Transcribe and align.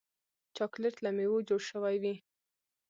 چاکلېټ 0.55 0.95
له 1.05 1.09
میوو 1.17 1.45
جوړ 1.47 1.61
شوی 1.71 1.95
وي. 2.03 2.15